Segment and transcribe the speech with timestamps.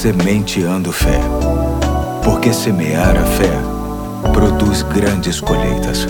[0.00, 1.20] Sementeando Fé.
[2.24, 3.50] Porque semear a fé
[4.32, 6.06] produz grandes colheitas.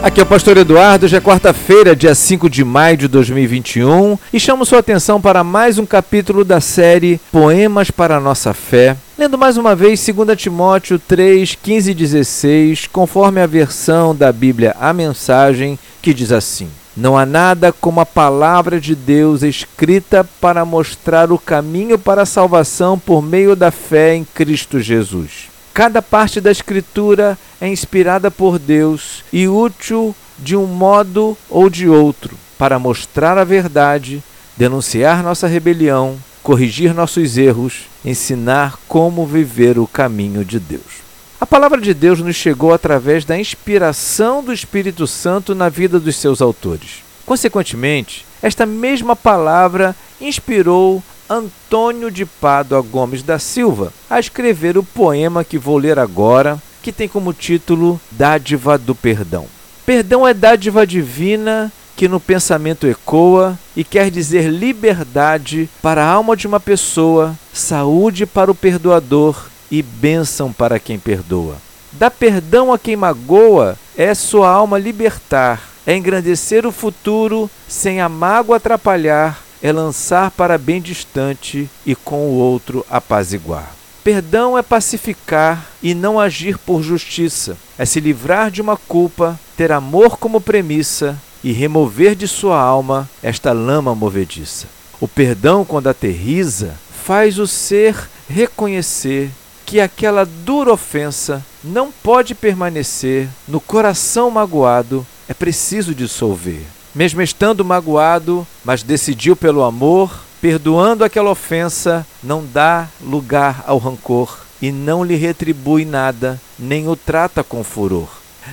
[0.00, 4.38] Aqui é o Pastor Eduardo, já é quarta-feira, dia 5 de maio de 2021, e
[4.38, 8.96] chamo sua atenção para mais um capítulo da série Poemas para a Nossa Fé.
[9.18, 14.76] Lendo mais uma vez 2 Timóteo 3, 15 e 16, conforme a versão da Bíblia
[14.78, 20.64] A Mensagem, que diz assim: Não há nada como a palavra de Deus escrita para
[20.64, 25.48] mostrar o caminho para a salvação por meio da fé em Cristo Jesus.
[25.72, 31.88] Cada parte da Escritura é inspirada por Deus e útil de um modo ou de
[31.88, 34.22] outro para mostrar a verdade,
[34.56, 41.09] denunciar nossa rebelião, corrigir nossos erros, ensinar como viver o caminho de Deus.
[41.40, 46.16] A palavra de Deus nos chegou através da inspiração do Espírito Santo na vida dos
[46.16, 47.02] seus autores.
[47.24, 55.42] Consequentemente, esta mesma palavra inspirou Antônio de Pádua Gomes da Silva a escrever o poema
[55.42, 59.46] que vou ler agora, que tem como título Dádiva do Perdão.
[59.86, 66.36] Perdão é dádiva divina que no pensamento ecoa e quer dizer liberdade para a alma
[66.36, 71.56] de uma pessoa, saúde para o perdoador e bênção para quem perdoa.
[71.92, 78.08] Dar perdão a quem magoa é sua alma libertar, é engrandecer o futuro sem a
[78.08, 83.74] mágoa atrapalhar é lançar para bem distante e com o outro apaziguar.
[84.02, 89.70] Perdão é pacificar e não agir por justiça, é se livrar de uma culpa, ter
[89.70, 94.66] amor como premissa e remover de sua alma esta lama movediça.
[94.98, 96.74] O perdão, quando aterriza,
[97.04, 99.30] faz o ser reconhecer
[99.70, 107.64] que aquela dura ofensa não pode permanecer no coração magoado, é preciso dissolver mesmo estando
[107.64, 115.04] magoado, mas decidiu pelo amor, perdoando aquela ofensa, não dá lugar ao rancor e não
[115.04, 118.08] lhe retribui nada, nem o trata com furor.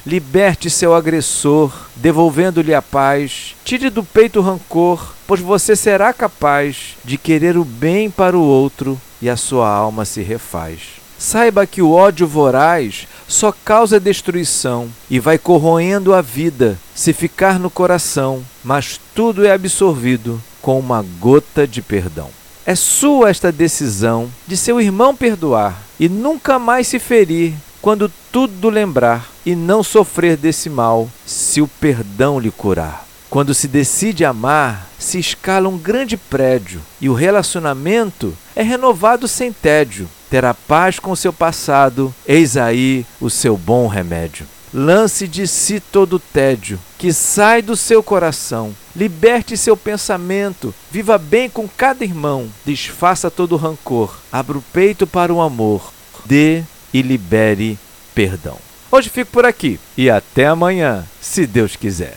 [0.06, 3.56] Liberte seu agressor, devolvendo-lhe a paz.
[3.64, 8.42] Tire do peito o rancor, pois você será capaz de querer o bem para o
[8.42, 11.07] outro e a sua alma se refaz.
[11.18, 17.60] Saiba que o ódio voraz só causa destruição e vai corroendo a vida se ficar
[17.60, 22.30] no coração, mas tudo é absorvido com uma gota de perdão.
[22.66, 28.70] É sua esta decisão de seu irmão perdoar e nunca mais se ferir quando tudo
[28.70, 33.08] lembrar e não sofrer desse mal se o perdão lhe curar.
[33.30, 39.52] Quando se decide amar, se escala um grande prédio e o relacionamento é renovado sem
[39.52, 40.08] tédio.
[40.30, 44.46] Terá paz com seu passado, eis aí o seu bom remédio.
[44.74, 48.76] Lance de si todo o tédio que sai do seu coração.
[48.96, 55.08] Liberte seu pensamento, viva bem com cada irmão, desfaça todo o rancor, abra o peito
[55.08, 55.94] para o amor,
[56.26, 57.78] dê e libere
[58.14, 58.58] perdão.
[58.92, 62.06] Hoje fico por aqui e até amanhã, se Deus quiser.